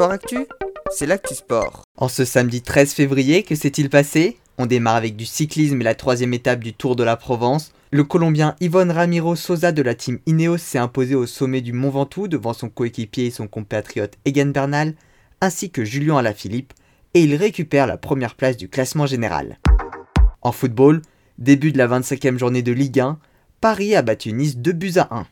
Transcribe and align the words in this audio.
Sport 0.00 0.12
Actu, 0.12 0.46
c'est 0.90 1.04
l'actu 1.04 1.34
sport. 1.34 1.82
En 1.98 2.08
ce 2.08 2.24
samedi 2.24 2.62
13 2.62 2.94
février, 2.94 3.42
que 3.42 3.54
s'est-il 3.54 3.90
passé? 3.90 4.38
On 4.56 4.64
démarre 4.64 4.96
avec 4.96 5.14
du 5.14 5.26
cyclisme 5.26 5.78
et 5.78 5.84
la 5.84 5.94
troisième 5.94 6.32
étape 6.32 6.60
du 6.60 6.72
Tour 6.72 6.96
de 6.96 7.04
la 7.04 7.18
Provence. 7.18 7.74
Le 7.90 8.02
Colombien 8.02 8.56
Yvonne 8.62 8.92
Ramiro 8.92 9.36
Sosa 9.36 9.72
de 9.72 9.82
la 9.82 9.94
team 9.94 10.18
Ineos 10.24 10.56
s'est 10.56 10.78
imposé 10.78 11.14
au 11.14 11.26
sommet 11.26 11.60
du 11.60 11.74
Mont 11.74 11.90
Ventoux 11.90 12.28
devant 12.28 12.54
son 12.54 12.70
coéquipier 12.70 13.26
et 13.26 13.30
son 13.30 13.46
compatriote 13.46 14.14
Egan 14.24 14.46
Bernal, 14.46 14.94
ainsi 15.42 15.70
que 15.70 15.84
Julien 15.84 16.16
Alaphilippe, 16.16 16.72
et 17.12 17.22
il 17.22 17.34
récupère 17.34 17.86
la 17.86 17.98
première 17.98 18.36
place 18.36 18.56
du 18.56 18.70
classement 18.70 19.04
général. 19.04 19.58
En 20.40 20.52
football, 20.52 21.02
début 21.36 21.72
de 21.72 21.78
la 21.78 21.88
25e 21.88 22.38
journée 22.38 22.62
de 22.62 22.72
Ligue 22.72 23.00
1, 23.00 23.18
Paris 23.60 23.94
a 23.94 24.00
battu 24.00 24.32
Nice 24.32 24.56
2 24.56 24.72
buts 24.72 24.96
à 24.96 25.08
1. 25.14 25.26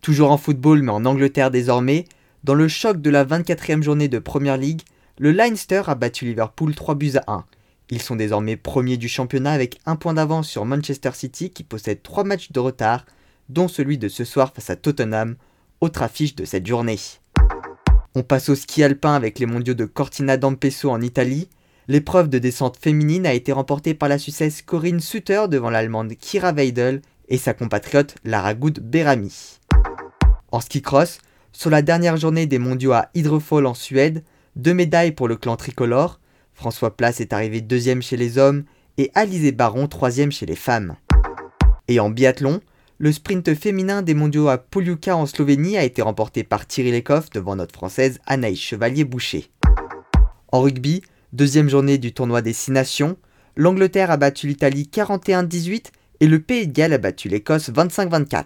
Toujours 0.00 0.30
en 0.30 0.38
football 0.38 0.80
mais 0.80 0.92
en 0.92 1.04
Angleterre 1.04 1.50
désormais, 1.50 2.06
dans 2.44 2.54
le 2.54 2.66
choc 2.66 3.00
de 3.00 3.10
la 3.10 3.24
24e 3.24 3.82
journée 3.82 4.08
de 4.08 4.18
Premier 4.18 4.56
League, 4.58 4.82
le 5.18 5.30
Leinster 5.30 5.82
a 5.86 5.94
battu 5.94 6.24
Liverpool 6.24 6.74
3 6.74 6.96
buts 6.96 7.12
à 7.16 7.32
1. 7.32 7.44
Ils 7.90 8.02
sont 8.02 8.16
désormais 8.16 8.56
premiers 8.56 8.96
du 8.96 9.08
championnat 9.08 9.52
avec 9.52 9.78
un 9.86 9.94
point 9.94 10.14
d'avance 10.14 10.48
sur 10.48 10.64
Manchester 10.64 11.10
City 11.14 11.50
qui 11.50 11.62
possède 11.62 12.02
3 12.02 12.24
matchs 12.24 12.50
de 12.50 12.58
retard, 12.58 13.06
dont 13.48 13.68
celui 13.68 13.96
de 13.96 14.08
ce 14.08 14.24
soir 14.24 14.52
face 14.52 14.70
à 14.70 14.76
Tottenham, 14.76 15.36
autre 15.80 16.02
affiche 16.02 16.34
de 16.34 16.44
cette 16.44 16.66
journée. 16.66 16.98
On 18.16 18.24
passe 18.24 18.48
au 18.48 18.56
ski 18.56 18.82
alpin 18.82 19.14
avec 19.14 19.38
les 19.38 19.46
mondiaux 19.46 19.74
de 19.74 19.84
Cortina 19.84 20.36
d'Ampezzo 20.36 20.90
en 20.90 21.00
Italie. 21.00 21.48
L'épreuve 21.86 22.28
de 22.28 22.40
descente 22.40 22.76
féminine 22.76 23.26
a 23.26 23.34
été 23.34 23.52
remportée 23.52 23.94
par 23.94 24.08
la 24.08 24.18
Suissesse 24.18 24.62
Corinne 24.62 25.00
Sutter 25.00 25.44
devant 25.48 25.70
l'Allemande 25.70 26.12
Kira 26.18 26.52
Weidel 26.52 27.02
et 27.28 27.38
sa 27.38 27.54
compatriote 27.54 28.16
Lara 28.24 28.54
Good 28.54 28.80
Berami. 28.80 29.60
En 30.50 30.60
ski 30.60 30.82
cross, 30.82 31.20
sur 31.52 31.70
la 31.70 31.82
dernière 31.82 32.16
journée 32.16 32.46
des 32.46 32.58
mondiaux 32.58 32.92
à 32.92 33.08
Hydrofall 33.14 33.66
en 33.66 33.74
Suède, 33.74 34.24
deux 34.56 34.74
médailles 34.74 35.12
pour 35.12 35.28
le 35.28 35.36
clan 35.36 35.56
tricolore. 35.56 36.18
François 36.54 36.96
Place 36.96 37.20
est 37.20 37.32
arrivé 37.32 37.60
deuxième 37.60 38.02
chez 38.02 38.16
les 38.16 38.38
hommes 38.38 38.64
et 38.98 39.10
Alizé 39.14 39.52
Baron 39.52 39.86
troisième 39.86 40.32
chez 40.32 40.46
les 40.46 40.56
femmes. 40.56 40.96
Et 41.88 42.00
en 42.00 42.10
biathlon, 42.10 42.60
le 42.98 43.12
sprint 43.12 43.54
féminin 43.54 44.02
des 44.02 44.14
mondiaux 44.14 44.48
à 44.48 44.58
Poliuka 44.58 45.16
en 45.16 45.26
Slovénie 45.26 45.76
a 45.76 45.84
été 45.84 46.02
remporté 46.02 46.44
par 46.44 46.66
Thierry 46.66 46.92
Lecoff 46.92 47.30
devant 47.30 47.56
notre 47.56 47.74
française 47.74 48.20
Anaïs 48.26 48.60
Chevalier-Boucher. 48.60 49.50
En 50.52 50.60
rugby, 50.60 51.02
deuxième 51.32 51.68
journée 51.68 51.98
du 51.98 52.12
tournoi 52.12 52.42
des 52.42 52.52
Six 52.52 52.70
Nations, 52.70 53.16
l'Angleterre 53.56 54.10
a 54.10 54.16
battu 54.16 54.46
l'Italie 54.46 54.88
41-18 54.92 55.86
et 56.20 56.26
le 56.26 56.40
Pays 56.40 56.68
de 56.68 56.72
Galles 56.72 56.92
a 56.92 56.98
battu 56.98 57.28
l'Écosse 57.28 57.70
25-24. 57.70 58.44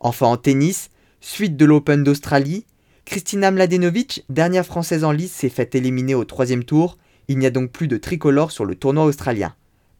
Enfin 0.00 0.26
en 0.26 0.36
tennis, 0.36 0.90
Suite 1.28 1.56
de 1.56 1.64
l'Open 1.64 2.04
d'Australie, 2.04 2.66
Kristina 3.04 3.50
Mladenovic, 3.50 4.24
dernière 4.28 4.64
française 4.64 5.02
en 5.02 5.10
lice, 5.10 5.32
s'est 5.32 5.48
faite 5.48 5.74
éliminer 5.74 6.14
au 6.14 6.24
troisième 6.24 6.62
tour. 6.62 6.98
Il 7.26 7.38
n'y 7.38 7.46
a 7.46 7.50
donc 7.50 7.72
plus 7.72 7.88
de 7.88 7.96
tricolore 7.96 8.52
sur 8.52 8.64
le 8.64 8.76
tournoi 8.76 9.04
australien. 9.04 9.52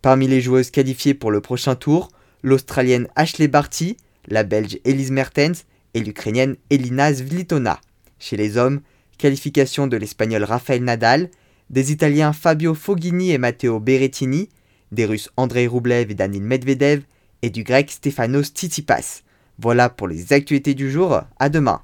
Parmi 0.02 0.28
les 0.28 0.40
joueuses 0.40 0.70
qualifiées 0.70 1.14
pour 1.14 1.32
le 1.32 1.40
prochain 1.40 1.74
tour, 1.74 2.10
l'Australienne 2.44 3.08
Ashley 3.16 3.48
Barty, 3.48 3.96
la 4.28 4.44
Belge 4.44 4.78
Elise 4.84 5.10
Mertens 5.10 5.64
et 5.94 6.00
l'Ukrainienne 6.00 6.54
Elina 6.70 7.12
Svlitona. 7.12 7.80
Chez 8.20 8.36
les 8.36 8.56
hommes, 8.56 8.80
qualification 9.18 9.88
de 9.88 9.96
l'Espagnol 9.96 10.44
Rafael 10.44 10.84
Nadal, 10.84 11.28
des 11.70 11.90
Italiens 11.90 12.32
Fabio 12.32 12.72
Foghini 12.72 13.32
et 13.32 13.38
Matteo 13.38 13.80
Berrettini, 13.80 14.48
des 14.92 15.06
Russes 15.06 15.32
Andrei 15.36 15.66
Rublev 15.66 16.08
et 16.08 16.14
Danil 16.14 16.44
Medvedev, 16.44 17.02
et 17.42 17.50
du 17.50 17.64
Grec 17.64 17.90
Stefanos 17.90 18.52
Tsitsipas. 18.54 19.24
Voilà 19.58 19.88
pour 19.88 20.06
les 20.06 20.32
actualités 20.32 20.74
du 20.74 20.90
jour, 20.90 21.22
à 21.38 21.48
demain 21.48 21.80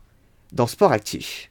dans 0.53 0.67
Sport 0.67 0.93
Actif. 0.93 1.51